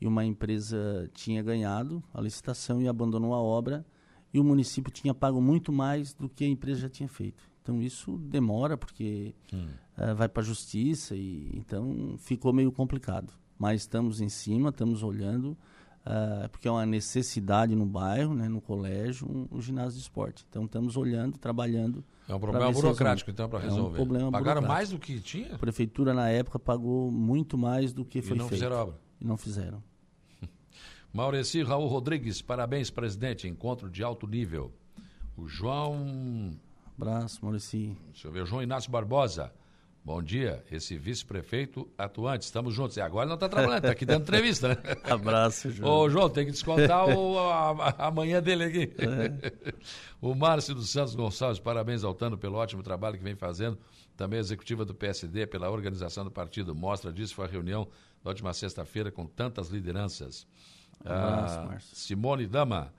e 0.00 0.06
uma 0.06 0.24
empresa 0.24 1.10
tinha 1.14 1.42
ganhado 1.42 2.02
a 2.12 2.20
licitação 2.20 2.80
e 2.80 2.88
abandonou 2.88 3.34
a 3.34 3.40
obra 3.40 3.84
e 4.32 4.38
o 4.38 4.44
município 4.44 4.92
tinha 4.92 5.14
pago 5.14 5.40
muito 5.40 5.72
mais 5.72 6.12
do 6.12 6.28
que 6.28 6.44
a 6.44 6.48
empresa 6.48 6.82
já 6.82 6.88
tinha 6.90 7.08
feito. 7.08 7.42
Então 7.62 7.82
isso 7.82 8.18
demora 8.18 8.76
porque 8.76 9.34
uh, 9.52 10.14
vai 10.14 10.28
para 10.28 10.42
a 10.42 10.46
justiça 10.46 11.16
e 11.16 11.50
então 11.54 12.16
ficou 12.18 12.52
meio 12.52 12.70
complicado 12.70 13.32
mas 13.58 13.82
estamos 13.82 14.20
em 14.20 14.28
cima, 14.28 14.70
estamos 14.70 15.02
olhando, 15.02 15.56
uh, 16.06 16.48
porque 16.50 16.68
é 16.68 16.70
uma 16.70 16.86
necessidade 16.86 17.74
no 17.74 17.86
bairro, 17.86 18.34
né, 18.34 18.48
no 18.48 18.60
colégio, 18.60 19.26
um, 19.28 19.56
um 19.56 19.60
ginásio 19.60 19.98
de 19.98 20.00
esporte. 20.00 20.44
Então 20.48 20.64
estamos 20.64 20.96
olhando, 20.96 21.38
trabalhando. 21.38 22.04
É 22.28 22.34
um 22.34 22.40
problema 22.40 22.72
burocrático, 22.72 23.30
então, 23.30 23.48
para 23.48 23.60
resolver. 23.60 23.88
É 23.88 23.90
um 23.90 24.06
problema 24.06 24.30
Pagaram 24.32 24.62
mais 24.62 24.90
do 24.90 24.98
que 24.98 25.20
tinha? 25.20 25.54
A 25.54 25.58
prefeitura, 25.58 26.12
na 26.12 26.28
época, 26.28 26.58
pagou 26.58 27.10
muito 27.10 27.56
mais 27.56 27.92
do 27.92 28.04
que 28.04 28.18
e 28.18 28.22
foi 28.22 28.36
feito. 28.36 28.40
E 28.40 28.42
não 28.42 28.48
fizeram 28.48 28.76
obra? 28.76 28.94
E 29.20 29.24
não 29.24 29.36
fizeram. 29.36 29.82
Maureci 31.12 31.62
Raul 31.62 31.86
Rodrigues, 31.86 32.42
parabéns, 32.42 32.90
presidente. 32.90 33.46
Encontro 33.48 33.88
de 33.88 34.02
alto 34.02 34.26
nível. 34.26 34.72
O 35.36 35.46
João. 35.46 36.50
Abraço, 36.96 37.38
Maureci. 37.42 37.96
Deixa 38.06 38.26
eu 38.26 38.32
ver, 38.32 38.42
o 38.42 38.46
João 38.46 38.62
Inácio 38.62 38.90
Barbosa. 38.90 39.52
Bom 40.06 40.22
dia, 40.22 40.64
esse 40.70 40.96
vice-prefeito 40.96 41.90
atuante, 41.98 42.44
estamos 42.44 42.72
juntos. 42.72 42.96
E 42.96 43.00
agora 43.00 43.26
não 43.26 43.34
está 43.34 43.48
trabalhando, 43.48 43.78
está 43.78 43.90
aqui 43.90 44.06
dando 44.06 44.22
entrevista, 44.22 44.68
né? 44.68 44.76
Abraço, 45.02 45.68
João. 45.68 45.92
Ô, 45.92 46.08
João, 46.08 46.30
tem 46.30 46.46
que 46.46 46.52
descontar 46.52 47.08
o, 47.08 47.36
a, 47.36 48.06
a, 48.06 48.10
manhã 48.12 48.40
dele 48.40 48.62
aqui. 48.62 48.92
É. 48.98 49.74
o 50.22 50.32
Márcio 50.32 50.76
dos 50.76 50.90
Santos 50.90 51.16
Gonçalves, 51.16 51.58
parabéns 51.58 52.04
ao 52.04 52.14
Tano 52.14 52.38
pelo 52.38 52.54
ótimo 52.56 52.84
trabalho 52.84 53.18
que 53.18 53.24
vem 53.24 53.34
fazendo. 53.34 53.76
Também 54.16 54.36
a 54.36 54.40
executiva 54.40 54.84
do 54.84 54.94
PSD 54.94 55.44
pela 55.44 55.68
organização 55.68 56.22
do 56.22 56.30
partido. 56.30 56.72
Mostra 56.72 57.12
disso 57.12 57.34
foi 57.34 57.46
a 57.46 57.48
reunião 57.48 57.88
da 58.22 58.30
última 58.30 58.54
sexta-feira 58.54 59.10
com 59.10 59.26
tantas 59.26 59.70
lideranças. 59.70 60.46
Abraço, 61.00 61.58
ah, 61.58 61.78
Simone 61.80 62.46
Dama, 62.46 62.94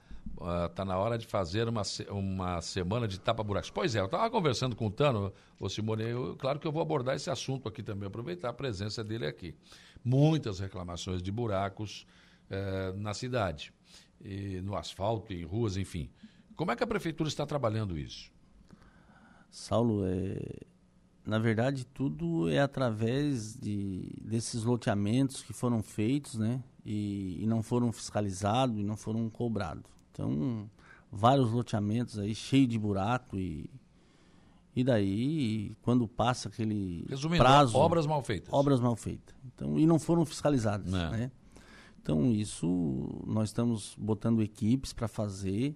está 0.67 0.83
ah, 0.83 0.85
na 0.85 0.97
hora 0.97 1.17
de 1.17 1.25
fazer 1.25 1.67
uma, 1.67 1.81
uma 2.09 2.61
semana 2.61 3.07
de 3.07 3.19
tapa-buracos. 3.19 3.69
Pois 3.69 3.95
é, 3.95 3.99
eu 3.99 4.05
estava 4.05 4.29
conversando 4.29 4.75
com 4.75 4.87
o 4.87 4.91
Tano, 4.91 5.33
o 5.59 5.69
Simone, 5.69 6.03
eu, 6.03 6.35
claro 6.37 6.59
que 6.59 6.67
eu 6.67 6.71
vou 6.71 6.81
abordar 6.81 7.15
esse 7.15 7.29
assunto 7.29 7.67
aqui 7.67 7.81
também, 7.81 8.07
aproveitar 8.07 8.49
a 8.49 8.53
presença 8.53 9.03
dele 9.03 9.25
aqui. 9.25 9.55
Muitas 10.03 10.59
reclamações 10.59 11.21
de 11.21 11.31
buracos 11.31 12.05
eh, 12.49 12.93
na 12.95 13.13
cidade, 13.13 13.73
e 14.23 14.61
no 14.61 14.75
asfalto, 14.75 15.33
em 15.33 15.43
ruas, 15.43 15.75
enfim. 15.75 16.09
Como 16.55 16.71
é 16.71 16.75
que 16.75 16.83
a 16.83 16.87
prefeitura 16.87 17.27
está 17.27 17.45
trabalhando 17.45 17.97
isso? 17.97 18.31
Saulo, 19.51 20.05
é, 20.05 20.39
na 21.25 21.39
verdade, 21.39 21.85
tudo 21.85 22.49
é 22.49 22.59
através 22.59 23.55
de, 23.55 24.09
desses 24.21 24.63
loteamentos 24.63 25.41
que 25.41 25.51
foram 25.51 25.83
feitos, 25.83 26.35
né? 26.35 26.63
E, 26.85 27.43
e 27.43 27.45
não 27.45 27.61
foram 27.61 27.91
fiscalizados 27.91 28.79
e 28.79 28.83
não 28.83 28.95
foram 28.95 29.29
cobrados. 29.29 29.96
Então, 30.17 30.67
vários 31.11 31.51
loteamentos 31.51 32.17
aí 32.17 32.33
cheios 32.33 32.67
de 32.67 32.79
buraco 32.79 33.37
e 33.37 33.69
e 34.75 34.83
daí 34.83 35.75
quando 35.81 36.07
passa 36.07 36.49
aquele 36.49 37.05
Resumindo, 37.07 37.43
prazo 37.43 37.77
obras 37.77 38.05
mal 38.05 38.23
feitas. 38.23 38.51
Obras 38.51 38.79
mal 38.79 38.95
feitas. 38.95 39.35
Então, 39.45 39.77
e 39.77 39.85
não 39.85 39.99
foram 39.99 40.25
fiscalizadas, 40.25 40.91
não. 40.91 41.11
né? 41.11 41.31
Então, 42.01 42.31
isso 42.31 43.23
nós 43.25 43.49
estamos 43.49 43.95
botando 43.97 44.41
equipes 44.41 44.93
para 44.93 45.07
fazer, 45.07 45.75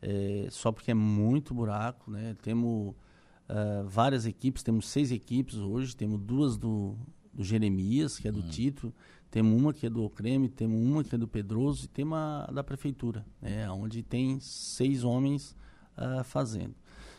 é, 0.00 0.46
só 0.50 0.70
porque 0.70 0.90
é 0.90 0.94
muito 0.94 1.54
buraco, 1.54 2.10
né? 2.10 2.36
Temos 2.42 2.90
uh, 2.90 3.86
várias 3.86 4.26
equipes, 4.26 4.62
temos 4.62 4.88
seis 4.88 5.10
equipes 5.10 5.56
hoje, 5.56 5.96
temos 5.96 6.20
duas 6.20 6.56
do, 6.56 6.96
do 7.32 7.42
Jeremias, 7.42 8.18
que 8.18 8.28
é 8.28 8.32
do 8.32 8.40
hum. 8.40 8.48
Tito, 8.48 8.92
temos 9.30 9.58
uma 9.58 9.72
que 9.72 9.86
é 9.86 9.90
do 9.90 10.04
Ocreme, 10.04 10.48
temos 10.48 10.78
uma 10.78 11.02
que 11.02 11.14
é 11.14 11.18
do 11.18 11.26
Pedroso 11.26 11.86
e 11.86 11.88
tem 11.88 12.04
uma 12.04 12.46
da 12.52 12.62
prefeitura, 12.62 13.24
né, 13.40 13.70
onde 13.70 14.02
tem 14.02 14.38
seis 14.40 15.04
homens 15.04 15.56
uh, 15.96 16.22
fazendo. 16.22 16.74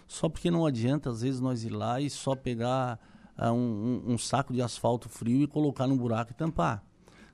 Só 0.08 0.30
porque 0.30 0.52
não 0.52 0.66
adianta, 0.66 1.10
às 1.10 1.22
vezes, 1.22 1.42
nós 1.42 1.64
ir 1.64 1.72
lá 1.72 2.00
e 2.00 2.10
só 2.10 2.36
pegar 2.36 3.00
uh, 3.36 3.52
um, 3.52 4.04
um, 4.08 4.14
um, 4.14 4.18
saco 4.18 4.54
de 4.54 4.62
asfalto 4.62 5.10
frio 5.10 5.42
e 5.42 5.48
colocar 5.48 5.88
no 5.88 5.96
buraco 5.96 6.32
e 6.32 6.36
tampar. 6.36 6.84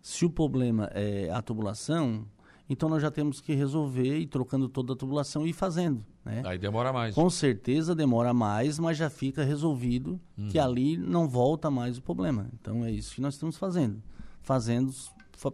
Se 0.01 0.23
o 0.25 0.29
problema 0.29 0.89
é 0.93 1.29
a 1.29 1.41
tubulação, 1.41 2.25
então 2.69 2.87
nós 2.87 3.01
já 3.01 3.09
temos 3.09 3.41
que 3.41 3.53
resolver 3.53 4.19
e 4.19 4.27
trocando 4.27 4.69
toda 4.69 4.93
a 4.93 4.95
tubulação 4.95 5.45
e 5.45 5.49
ir 5.49 5.53
fazendo. 5.53 6.05
Né? 6.23 6.43
Aí 6.45 6.57
demora 6.57 6.93
mais. 6.93 7.15
Com 7.15 7.29
certeza 7.29 7.95
demora 7.95 8.33
mais, 8.33 8.77
mas 8.77 8.97
já 8.97 9.09
fica 9.09 9.43
resolvido 9.43 10.19
uhum. 10.37 10.49
que 10.49 10.59
ali 10.59 10.95
não 10.95 11.27
volta 11.27 11.71
mais 11.71 11.97
o 11.97 12.01
problema. 12.01 12.47
Então 12.53 12.85
é 12.85 12.91
isso 12.91 13.15
que 13.15 13.21
nós 13.21 13.33
estamos 13.33 13.57
fazendo 13.57 14.01
fazendo 14.41 14.91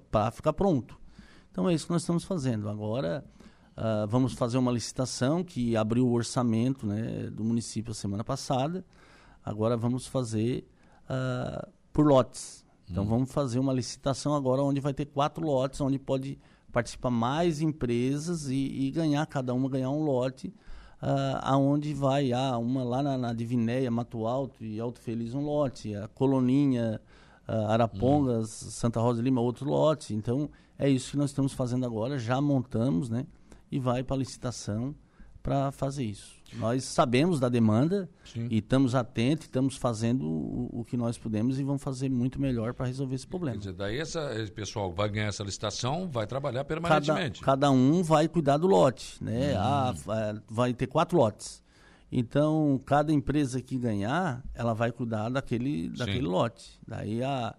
para 0.10 0.31
ficar 0.31 0.53
pronto. 0.53 0.98
Então 1.51 1.69
é 1.69 1.74
isso 1.74 1.86
que 1.86 1.91
nós 1.91 2.01
estamos 2.01 2.24
fazendo. 2.24 2.69
Agora 2.69 3.25
uh, 3.77 4.07
vamos 4.07 4.34
fazer 4.34 4.57
uma 4.57 4.72
licitação 4.72 5.43
que 5.43 5.75
abriu 5.75 6.07
o 6.07 6.13
orçamento 6.13 6.86
né, 6.86 7.29
do 7.29 7.43
município 7.43 7.91
a 7.91 7.95
semana 7.95 8.24
passada. 8.24 8.86
Agora 9.43 9.77
vamos 9.77 10.07
fazer 10.07 10.65
uh, 11.10 11.69
por 11.91 12.05
lotes. 12.05 12.65
Então 12.89 13.03
hum. 13.03 13.07
vamos 13.07 13.31
fazer 13.31 13.60
uma 13.60 13.74
licitação 13.74 14.34
agora 14.34 14.62
onde 14.62 14.79
vai 14.79 14.93
ter 14.93 15.05
quatro 15.05 15.45
lotes, 15.45 15.81
onde 15.81 16.00
pode 16.00 16.39
participar 16.75 17.10
mais 17.10 17.62
empresas 17.62 18.50
e, 18.50 18.88
e 18.88 18.91
ganhar, 18.91 19.25
cada 19.27 19.53
uma 19.53 19.70
ganhar 19.70 19.89
um 19.89 20.03
lote. 20.03 20.53
Uh, 21.01 21.39
aonde 21.41 21.94
vai 21.94 22.34
ah, 22.34 22.58
uma 22.58 22.84
lá 22.84 23.01
na, 23.01 23.17
na 23.17 23.34
Divinéia, 23.34 23.89
Mato 23.89 24.25
Alto 24.25 24.62
e 24.62 24.77
Alto 24.77 25.00
Feliz 25.00 25.34
um 25.34 25.46
lote, 25.46 25.96
a 25.96 26.10
Coloninha, 26.10 27.00
uh, 27.48 27.67
Arapongas, 27.67 28.62
uhum. 28.62 28.70
Santa 28.72 29.00
Rosa 29.00 29.22
Lima, 29.22 29.39
outro 29.39 29.70
lote. 29.70 30.13
Então, 30.13 30.50
é 30.77 30.89
isso 30.89 31.12
que 31.12 31.17
nós 31.17 31.29
estamos 31.29 31.53
fazendo 31.53 31.86
agora, 31.86 32.20
já 32.20 32.41
montamos, 32.41 33.10
né? 33.10 33.25
E 33.72 33.79
vai 33.79 34.03
para 34.03 34.17
licitação 34.17 34.94
para 35.46 35.72
fazer 35.72 36.04
isso. 36.04 36.34
Nós 36.54 36.84
sabemos 36.86 37.40
da 37.40 37.50
demanda 37.50 38.10
Sim. 38.24 38.48
e 38.50 38.58
estamos 38.58 38.96
atentos, 38.96 39.46
estamos 39.46 39.75
fazendo 39.75 40.25
o, 40.25 40.80
o, 40.80 40.86
que 40.86 40.98
nós 40.98 41.18
podemos 41.18 41.60
e 41.60 41.64
vamos 41.64 41.84
fazer 41.84 42.10
muito 42.10 42.42
melhor 42.42 42.74
para 42.74 42.88
resolver 42.88 43.14
esse 43.14 43.28
problema. 43.28 43.58
Quer 43.58 43.60
dizer, 43.60 43.74
daí 43.74 44.00
essa, 44.00 44.34
esse 44.42 44.52
pessoal 44.52 44.92
vai 44.92 45.08
ganhar 45.10 45.28
essa 45.28 45.44
licitação, 45.44 46.10
vai 46.10 46.25
trabalhar 46.25 46.64
permanentemente. 46.64 47.42
Cada, 47.42 47.68
cada 47.68 47.72
um 47.72 48.02
vai 48.02 48.28
cuidar 48.28 48.58
do 48.58 48.68
lote, 48.68 49.24
né? 49.24 49.54
Hum. 49.54 49.60
Ah, 49.60 49.94
vai 50.50 50.74
ter 50.74 50.88
quatro 50.88 51.18
lotes. 51.18 51.64
Então, 52.12 52.82
cada 52.86 53.12
empresa 53.12 53.62
que 53.62 53.78
ganhar, 53.78 54.44
ela 54.54 54.74
vai 54.74 54.92
cuidar 54.92 55.30
daquele, 55.30 55.90
daquele 55.90 56.25
lote. 56.25 56.80
Daí, 56.88 57.22
a, 57.22 57.56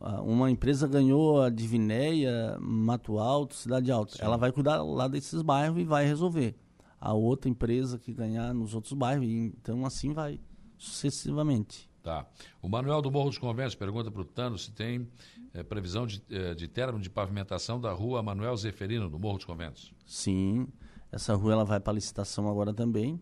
a, 0.00 0.22
uma 0.22 0.50
empresa 0.50 0.88
ganhou 0.88 1.42
a 1.42 1.50
Divinéia, 1.50 2.56
Mato 2.60 3.18
Alto, 3.18 3.54
Cidade 3.54 3.92
Alta. 3.92 4.16
Sim. 4.16 4.22
Ela 4.22 4.36
vai 4.36 4.50
cuidar 4.50 4.82
lá 4.82 5.06
desses 5.06 5.42
bairros 5.42 5.78
e 5.78 5.84
vai 5.84 6.06
resolver. 6.06 6.56
A 7.00 7.12
outra 7.12 7.48
empresa 7.48 7.98
que 7.98 8.12
ganhar 8.12 8.52
nos 8.52 8.74
outros 8.74 8.92
bairros. 8.92 9.26
Então, 9.26 9.84
assim 9.86 10.12
vai 10.12 10.40
sucessivamente. 10.76 11.88
Tá. 12.02 12.26
O 12.62 12.68
Manuel 12.68 13.02
do 13.02 13.10
Morro 13.10 13.28
dos 13.28 13.38
Conventos 13.38 13.74
pergunta 13.74 14.10
para 14.10 14.22
o 14.22 14.24
Tano 14.24 14.56
se 14.56 14.70
tem 14.70 15.06
é, 15.52 15.62
previsão 15.62 16.06
de, 16.06 16.22
é, 16.30 16.54
de 16.54 16.66
término 16.68 17.02
de 17.02 17.10
pavimentação 17.10 17.80
da 17.80 17.92
rua 17.92 18.22
Manuel 18.22 18.56
Zeferino, 18.56 19.10
do 19.10 19.18
Morro 19.18 19.36
dos 19.36 19.44
Conventos. 19.44 19.92
Sim. 20.06 20.68
Essa 21.10 21.34
rua 21.34 21.52
ela 21.52 21.64
vai 21.64 21.80
para 21.80 21.92
licitação 21.92 22.48
agora 22.48 22.72
também 22.72 23.20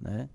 né? 0.00 0.28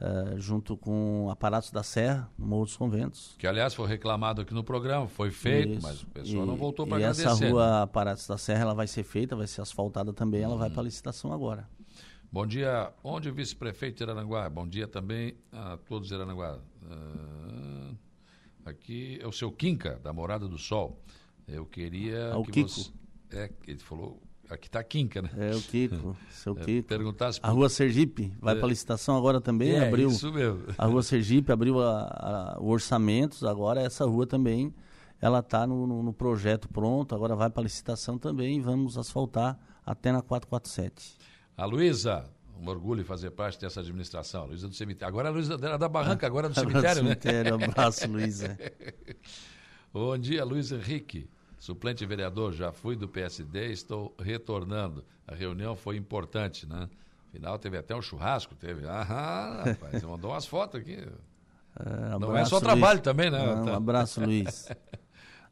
Uh, 0.00 0.40
junto 0.40 0.78
com 0.78 1.28
aparatos 1.30 1.70
da 1.70 1.82
Serra, 1.82 2.30
no 2.38 2.46
Morro 2.46 2.64
dos 2.64 2.76
Conventos. 2.76 3.34
Que, 3.38 3.46
aliás, 3.46 3.74
foi 3.74 3.86
reclamado 3.86 4.40
aqui 4.40 4.54
no 4.54 4.64
programa, 4.64 5.06
foi 5.06 5.30
feito, 5.30 5.74
Isso. 5.74 5.82
mas 5.82 6.02
o 6.02 6.06
pessoal 6.06 6.46
não 6.46 6.56
voltou 6.56 6.86
para 6.86 6.96
agradecer. 6.96 7.24
E 7.24 7.26
essa 7.26 7.46
rua 7.50 7.66
né? 7.66 7.82
Aparatos 7.82 8.26
da 8.26 8.38
Serra 8.38 8.62
ela 8.62 8.74
vai 8.74 8.86
ser 8.86 9.02
feita, 9.02 9.36
vai 9.36 9.46
ser 9.46 9.60
asfaltada 9.60 10.14
também, 10.14 10.40
ela 10.40 10.56
vai 10.56 10.70
para 10.70 10.84
licitação 10.84 11.34
agora. 11.34 11.68
Bom 12.32 12.46
dia, 12.46 12.92
onde 13.02 13.28
o 13.28 13.34
vice-prefeito 13.34 13.96
de 13.96 14.04
Aranaguá? 14.04 14.48
Bom 14.48 14.64
dia 14.64 14.86
também 14.86 15.34
a 15.50 15.76
todos 15.78 16.06
de 16.06 16.14
Aranaguá. 16.14 16.60
Uh, 16.80 17.96
aqui 18.64 19.18
é 19.20 19.26
o 19.26 19.32
seu 19.32 19.50
Quinca, 19.50 19.98
da 20.00 20.12
Morada 20.12 20.46
do 20.46 20.56
Sol. 20.56 21.02
Eu 21.48 21.66
queria 21.66 22.32
ah, 22.32 22.44
que 22.44 22.52
Kiko. 22.52 22.68
você... 22.68 22.92
É, 23.32 23.50
ele 23.66 23.80
falou 23.80 24.22
Aqui 24.48 24.68
está 24.68 24.82
Quinca, 24.84 25.22
né? 25.22 25.30
É 25.36 25.56
o 25.56 25.60
Kiko, 25.60 26.16
seu 26.30 26.56
é, 26.56 26.64
Kiko. 26.64 26.88
Perguntasse 26.88 27.40
A 27.42 27.50
Rua 27.50 27.68
Sergipe 27.68 28.32
vai 28.40 28.54
é. 28.54 28.58
para 28.58 28.68
licitação 28.68 29.16
agora 29.16 29.40
também, 29.40 29.72
é, 29.72 29.88
abriu. 29.88 30.08
Isso 30.08 30.32
mesmo. 30.32 30.62
A 30.78 30.86
Rua 30.86 31.02
Sergipe 31.02 31.50
abriu 31.50 31.80
a, 31.80 32.02
a, 32.02 32.60
o 32.60 32.68
orçamento, 32.68 33.46
agora 33.48 33.80
essa 33.80 34.04
rua 34.04 34.24
também, 34.24 34.72
ela 35.20 35.40
está 35.40 35.66
no, 35.66 35.84
no, 35.84 36.00
no, 36.00 36.12
projeto 36.12 36.68
pronto, 36.68 37.12
agora 37.12 37.34
vai 37.34 37.50
para 37.50 37.64
licitação 37.64 38.18
também 38.18 38.58
e 38.58 38.60
vamos 38.60 38.96
asfaltar 38.96 39.58
até 39.84 40.12
na 40.12 40.22
447. 40.22 41.18
A 41.60 41.66
Luísa, 41.66 42.24
um 42.58 42.66
orgulho 42.70 43.04
fazer 43.04 43.32
parte 43.32 43.60
dessa 43.60 43.80
administração, 43.80 44.46
Luísa 44.46 44.66
do 44.66 44.74
cemitério. 44.74 45.08
Agora 45.08 45.28
a 45.28 45.30
Luísa 45.30 45.58
da 45.58 45.88
Barranca, 45.90 46.24
agora 46.26 46.48
do 46.48 46.54
cemitério, 46.54 47.02
né? 47.02 47.10
cemitério, 47.10 47.54
abraço, 47.54 48.10
Luísa. 48.10 48.58
Bom 49.92 50.16
dia, 50.16 50.42
Luiz 50.42 50.72
Henrique. 50.72 51.28
Suplente 51.58 52.06
vereador, 52.06 52.54
já 52.54 52.72
fui 52.72 52.96
do 52.96 53.06
PSD, 53.06 53.72
estou 53.72 54.16
retornando. 54.18 55.04
A 55.28 55.34
reunião 55.34 55.76
foi 55.76 55.98
importante, 55.98 56.66
né? 56.66 56.88
Afinal, 57.28 57.58
teve 57.58 57.76
até 57.76 57.94
um 57.94 58.00
churrasco, 58.00 58.54
teve. 58.54 58.86
Ah, 58.86 59.64
rapaz, 59.68 60.00
você 60.00 60.06
mandou 60.06 60.30
umas 60.30 60.46
fotos 60.46 60.80
aqui. 60.80 60.96
É, 61.78 62.18
Não 62.18 62.34
é 62.38 62.46
só 62.46 62.56
Luiz. 62.56 62.64
trabalho 62.64 63.00
também, 63.02 63.30
né? 63.30 63.54
Não, 63.54 63.66
um 63.66 63.74
abraço, 63.74 64.24
Luiz. 64.24 64.66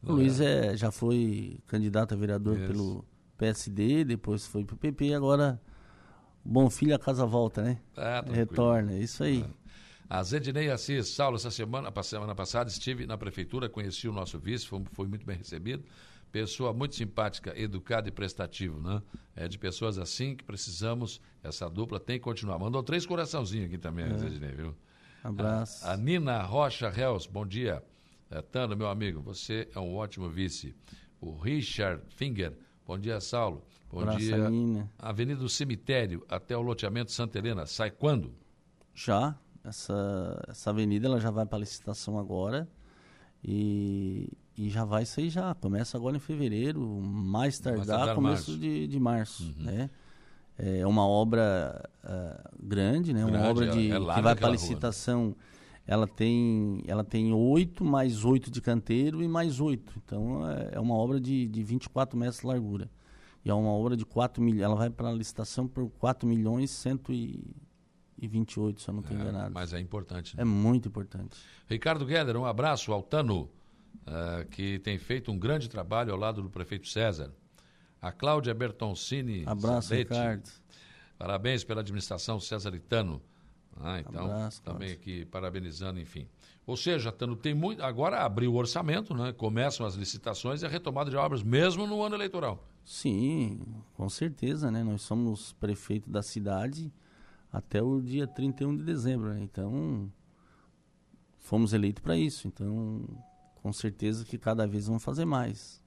o 0.01 0.13
Luiz 0.13 0.41
é. 0.41 0.73
é, 0.73 0.75
já 0.75 0.89
foi 0.89 1.59
candidato 1.67 2.15
a 2.15 2.17
vereador 2.17 2.57
Isso. 2.57 2.67
pelo 2.67 3.05
PSD, 3.37 4.03
depois 4.05 4.47
foi 4.47 4.65
para 4.65 4.73
o 4.73 4.77
PP, 4.77 5.13
agora 5.13 5.61
bom 6.49 6.69
filho 6.69 6.95
a 6.95 6.99
casa 6.99 7.25
volta, 7.25 7.61
né? 7.61 7.79
Ah, 7.95 8.23
Retorna, 8.27 8.93
é 8.93 8.99
isso 8.99 9.23
aí. 9.23 9.45
Ah. 10.09 10.17
A 10.17 10.23
Zedinei 10.23 10.71
Assis, 10.71 11.09
Saulo, 11.09 11.35
essa 11.35 11.51
semana, 11.51 11.91
semana 12.03 12.33
passada 12.33 12.69
estive 12.69 13.05
na 13.05 13.15
prefeitura, 13.15 13.69
conheci 13.69 14.07
o 14.07 14.11
nosso 14.11 14.39
vice, 14.39 14.65
foi, 14.65 14.83
foi 14.91 15.07
muito 15.07 15.25
bem 15.25 15.37
recebido. 15.37 15.83
Pessoa 16.31 16.73
muito 16.73 16.95
simpática, 16.95 17.53
educada 17.55 18.09
e 18.09 18.11
prestativo, 18.11 18.79
né? 18.81 19.01
É 19.35 19.47
de 19.47 19.57
pessoas 19.57 19.97
assim 19.97 20.35
que 20.35 20.43
precisamos, 20.43 21.21
essa 21.43 21.69
dupla 21.69 21.99
tem 21.99 22.17
que 22.17 22.23
continuar. 22.23 22.57
Mandou 22.57 22.81
três 22.81 23.05
coraçãozinhos 23.05 23.67
aqui 23.67 23.77
também, 23.77 24.05
é. 24.05 24.17
Zedinei, 24.17 24.51
viu? 24.51 24.75
Abraço. 25.23 25.85
A, 25.85 25.93
a, 25.93 25.97
Nina 25.97 26.41
Rocha 26.41 26.89
Reus, 26.89 27.27
bom 27.27 27.45
dia. 27.45 27.83
É, 28.31 28.41
Tano, 28.41 28.75
meu 28.75 28.89
amigo, 28.89 29.21
você 29.21 29.67
é 29.75 29.79
um 29.79 29.95
ótimo 29.95 30.29
vice. 30.29 30.75
O 31.21 31.35
Richard 31.35 32.01
Finger, 32.09 32.55
Bom 32.89 32.97
dia, 32.97 33.21
Saulo. 33.21 33.63
Bom 33.91 34.01
Praça 34.01 34.19
dia. 34.19 34.49
Nina. 34.49 34.89
Avenida 34.97 35.39
do 35.39 35.49
Cemitério 35.49 36.23
até 36.29 36.55
o 36.55 36.61
loteamento 36.61 37.11
Santa 37.11 37.37
Helena. 37.39 37.65
Sai 37.65 37.89
quando? 37.89 38.33
Já, 38.93 39.35
essa, 39.63 40.43
essa 40.47 40.69
avenida 40.69 41.07
ela 41.07 41.19
já 41.19 41.31
vai 41.31 41.45
para 41.45 41.59
licitação 41.59 42.19
agora 42.19 42.67
e, 43.43 44.31
e 44.57 44.69
já 44.69 44.85
vai 44.85 45.05
sair 45.05 45.29
já. 45.29 45.55
Começa 45.55 45.97
agora 45.97 46.17
em 46.17 46.19
fevereiro, 46.19 46.81
mais 47.01 47.59
tardar, 47.59 47.85
tardar 47.85 48.15
começo 48.15 48.51
março. 48.51 48.57
de, 48.57 48.87
de 48.87 48.99
março, 48.99 49.53
né? 49.57 49.89
É 50.57 50.85
uma 50.85 51.07
obra 51.07 51.89
ah, 52.03 52.51
grande, 52.61 53.13
né? 53.13 53.23
Uma 53.23 53.31
Grande, 53.31 53.47
obra 53.47 53.65
é- 53.65 53.69
de, 53.69 53.91
é 53.91 53.97
que 53.97 54.05
vai 54.05 54.21
para 54.21 54.31
aquela 54.31 54.33
rua, 54.33 54.49
né? 54.49 54.51
licitação. 54.51 55.35
Ela 55.87 56.05
tem, 56.05 56.83
ela 56.85 57.03
tem 57.03 57.33
oito 57.33 57.83
mais 57.83 58.23
oito 58.25 58.51
de 58.51 58.61
canteiro 58.61 59.23
e 59.23 59.27
mais 59.27 59.59
oito. 59.61 59.93
Então 60.05 60.47
é, 60.47 60.71
é 60.73 60.79
uma 60.79 60.93
obra 60.93 61.19
de, 61.19 61.47
de 61.47 61.63
24 61.63 62.19
metros 62.19 62.41
de 62.41 62.45
largura. 62.45 62.89
E 63.49 63.51
é 63.51 63.55
uma 63.55 63.71
obra 63.71 63.97
de 63.97 64.05
4 64.05 64.41
milhões. 64.43 64.61
Ela 64.61 64.75
vai 64.75 64.89
para 64.91 65.09
a 65.09 65.11
licitação 65.11 65.67
por 65.67 65.89
4 65.97 66.27
milhões 66.27 66.69
e 66.69 66.73
128, 66.75 68.81
se 68.81 68.89
eu 68.89 68.93
não 68.93 69.01
estou 69.01 69.17
É, 69.17 69.21
enganado. 69.21 69.51
mas 69.53 69.73
é 69.73 69.79
importante. 69.79 70.35
né? 70.37 70.43
É 70.43 70.45
muito 70.45 70.87
importante. 70.87 71.35
Ricardo 71.67 72.05
Guedes, 72.05 72.35
um 72.35 72.45
abraço 72.45 72.93
ao 72.93 73.01
Tano, 73.01 73.49
eh, 74.05 74.47
que 74.51 74.77
tem 74.79 74.99
feito 74.99 75.31
um 75.31 75.39
grande 75.39 75.67
trabalho 75.67 76.11
ao 76.13 76.19
lado 76.19 76.41
do 76.43 76.49
prefeito 76.49 76.87
César. 76.87 77.33
A 78.01 78.11
Cláudia 78.11 78.53
Bertoncini. 78.53 79.43
Abraço, 79.45 79.93
Ricardo. 79.93 80.49
Parabéns 81.17 81.63
pela 81.63 81.81
administração 81.81 82.39
César 82.39 82.73
e 82.75 82.79
Tano. 82.79 83.21
Ah, 83.81 83.99
então, 83.99 84.25
Abraço, 84.25 84.61
também 84.61 84.91
aqui 84.91 85.25
parabenizando, 85.25 85.99
enfim. 85.99 86.27
Ou 86.67 86.77
seja, 86.77 87.11
Tano, 87.11 87.35
tem 87.35 87.53
muito. 87.53 87.81
Agora 87.83 88.23
abriu 88.23 88.53
o 88.53 88.55
orçamento, 88.55 89.13
né? 89.15 89.33
Começam 89.33 89.85
as 89.85 89.95
licitações 89.95 90.61
e 90.61 90.65
a 90.65 90.69
retomada 90.69 91.09
de 91.09 91.15
obras, 91.17 91.41
mesmo 91.41 91.87
no 91.87 92.03
ano 92.03 92.15
eleitoral. 92.15 92.63
Sim, 92.89 93.59
com 93.93 94.09
certeza, 94.09 94.71
né? 94.71 94.83
Nós 94.83 95.03
somos 95.03 95.53
prefeito 95.53 96.09
da 96.09 96.23
cidade 96.23 96.91
até 97.53 97.83
o 97.83 98.01
dia 98.01 98.25
31 98.25 98.75
de 98.75 98.83
dezembro, 98.83 99.31
né? 99.31 99.41
Então, 99.43 100.11
fomos 101.37 101.71
eleitos 101.71 102.01
para 102.01 102.17
isso. 102.17 102.47
Então, 102.47 103.03
com 103.61 103.71
certeza 103.71 104.25
que 104.25 104.39
cada 104.39 104.65
vez 104.65 104.87
vamos 104.87 105.03
fazer 105.03 105.23
mais. 105.23 105.79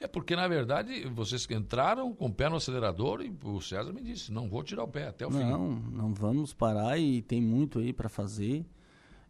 É 0.00 0.08
porque, 0.08 0.34
na 0.34 0.48
verdade, 0.48 1.06
vocês 1.08 1.44
que 1.44 1.54
entraram 1.54 2.14
com 2.14 2.28
o 2.28 2.32
pé 2.32 2.48
no 2.48 2.56
acelerador 2.56 3.20
e 3.20 3.30
o 3.44 3.60
César 3.60 3.92
me 3.92 4.00
disse: 4.00 4.32
não 4.32 4.48
vou 4.48 4.62
tirar 4.62 4.84
o 4.84 4.88
pé 4.88 5.08
até 5.08 5.26
o 5.26 5.30
fim. 5.30 5.40
Não, 5.40 5.72
não 5.74 6.14
vamos 6.14 6.54
parar 6.54 6.98
e 6.98 7.20
tem 7.20 7.42
muito 7.42 7.78
aí 7.78 7.92
para 7.92 8.08
fazer. 8.08 8.64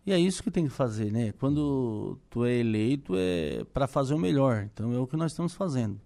E 0.06 0.12
é 0.12 0.20
isso 0.20 0.40
que 0.40 0.52
tem 0.52 0.68
que 0.68 0.72
fazer, 0.72 1.10
né? 1.10 1.32
Quando 1.32 2.16
tu 2.30 2.44
é 2.44 2.54
eleito 2.54 3.14
é 3.16 3.64
para 3.74 3.88
fazer 3.88 4.14
o 4.14 4.18
melhor. 4.18 4.68
Então 4.72 4.92
é 4.92 4.98
o 5.00 5.06
que 5.06 5.16
nós 5.16 5.32
estamos 5.32 5.52
fazendo. 5.52 6.00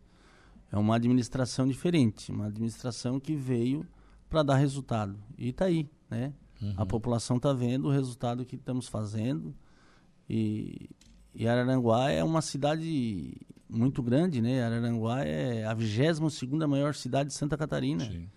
É 0.72 0.78
uma 0.78 0.96
administração 0.96 1.68
diferente, 1.68 2.32
uma 2.32 2.46
administração 2.46 3.20
que 3.20 3.36
veio 3.36 3.86
para 4.28 4.42
dar 4.42 4.56
resultado. 4.56 5.16
E 5.36 5.50
está 5.50 5.66
aí, 5.66 5.86
né? 6.10 6.32
A 6.76 6.86
população 6.86 7.36
está 7.36 7.52
vendo 7.52 7.88
o 7.88 7.90
resultado 7.90 8.44
que 8.46 8.56
estamos 8.56 8.86
fazendo. 8.86 9.54
E, 10.30 10.88
e 11.34 11.46
Araranguá 11.46 12.10
é 12.10 12.22
uma 12.22 12.40
cidade 12.40 13.34
muito 13.68 14.02
grande, 14.02 14.40
né? 14.40 14.62
Araranguá 14.62 15.24
é 15.24 15.64
a 15.64 15.74
22 15.74 16.32
segunda 16.32 16.68
maior 16.68 16.94
cidade 16.94 17.30
de 17.30 17.34
Santa 17.34 17.56
Catarina. 17.56 18.04
Sim. 18.04 18.28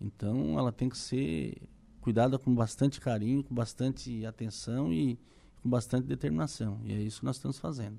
Então 0.00 0.58
ela 0.58 0.72
tem 0.72 0.88
que 0.88 0.96
ser 0.96 1.60
cuidada 2.00 2.38
com 2.38 2.54
bastante 2.54 3.00
carinho, 3.00 3.42
com 3.42 3.54
bastante 3.54 4.24
atenção 4.24 4.92
e 4.92 5.18
com 5.62 5.68
bastante 5.68 6.06
determinação. 6.06 6.80
E 6.84 6.92
é 6.92 7.00
isso 7.00 7.20
que 7.20 7.26
nós 7.26 7.36
estamos 7.36 7.58
fazendo. 7.58 7.98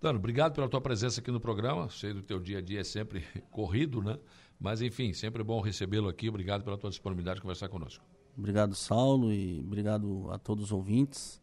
Dano, 0.00 0.18
obrigado 0.18 0.54
pela 0.54 0.68
tua 0.68 0.80
presença 0.80 1.20
aqui 1.20 1.30
no 1.30 1.40
programa. 1.40 1.88
Sei 1.88 2.12
do 2.12 2.22
teu 2.22 2.38
dia 2.38 2.58
a 2.58 2.60
dia 2.60 2.80
é 2.80 2.84
sempre 2.84 3.24
corrido, 3.50 4.02
né? 4.02 4.18
Mas 4.60 4.82
enfim, 4.82 5.12
sempre 5.12 5.42
bom 5.42 5.60
recebê-lo 5.60 6.08
aqui. 6.08 6.28
Obrigado 6.28 6.62
pela 6.62 6.76
tua 6.76 6.90
disponibilidade 6.90 7.36
de 7.36 7.42
conversar 7.42 7.68
conosco. 7.68 8.04
Obrigado, 8.36 8.74
Saulo, 8.74 9.32
e 9.32 9.60
obrigado 9.60 10.28
a 10.30 10.38
todos 10.38 10.64
os 10.64 10.72
ouvintes. 10.72 11.40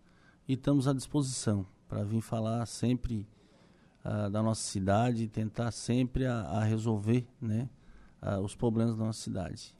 E 0.48 0.53
estamos 0.53 0.87
à 0.87 0.94
disposição 0.94 1.66
para 1.87 2.03
vir 2.03 2.22
falar 2.22 2.66
sempre 2.66 3.27
ah, 4.03 4.29
da 4.29 4.42
nossa 4.42 4.61
cidade 4.61 5.24
e 5.24 5.27
tentar 5.27 5.72
sempre 5.72 6.25
a, 6.25 6.42
a 6.42 6.64
resolver 6.64 7.27
né, 7.40 7.70
ah, 8.22 8.40
os 8.40 8.55
problemas 8.55 8.98
da 8.98 9.05
nossa 9.05 9.22
cidade. 9.22 9.74